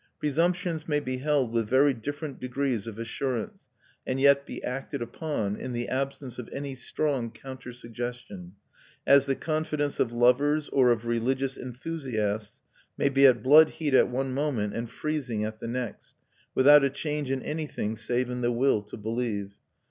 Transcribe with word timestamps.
Presumptions 0.17 0.87
may 0.87 0.99
be 0.99 1.17
held 1.17 1.51
with 1.51 1.69
very 1.69 1.93
different 1.93 2.39
degrees 2.39 2.87
of 2.87 2.97
assurance, 2.97 3.67
and 4.03 4.19
yet 4.19 4.47
be 4.47 4.63
acted 4.63 4.99
upon, 4.99 5.55
in 5.55 5.73
the 5.73 5.87
absence 5.89 6.39
of 6.39 6.49
any 6.51 6.73
strong 6.73 7.29
counter 7.29 7.71
suggestion; 7.71 8.53
as 9.05 9.27
the 9.27 9.35
confidence 9.35 9.99
of 9.99 10.11
lovers 10.11 10.69
or 10.69 10.89
of 10.89 11.05
religious 11.05 11.55
enthusiasts 11.55 12.61
may 12.97 13.09
be 13.09 13.27
at 13.27 13.43
blood 13.43 13.69
heat 13.69 13.93
at 13.93 14.09
one 14.09 14.33
moment 14.33 14.73
and 14.73 14.89
freezing 14.89 15.43
at 15.43 15.59
the 15.59 15.67
next, 15.67 16.15
without 16.55 16.83
a 16.83 16.89
change 16.89 17.29
in 17.29 17.43
anything 17.43 17.95
save 17.95 18.27
in 18.31 18.41
the 18.41 18.51
will 18.51 18.81
to 18.81 18.97
believe. 18.97 19.53